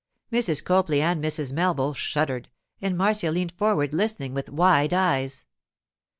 Mrs. 0.31 0.63
Copley 0.63 0.99
and 0.99 1.23
Mrs. 1.23 1.53
Melville 1.53 1.93
shuddered, 1.93 2.49
and 2.81 2.97
Marcia 2.97 3.29
leaned 3.29 3.51
forward 3.51 3.93
listening 3.93 4.33
with 4.33 4.49
wide 4.49 4.95
eyes. 4.95 5.45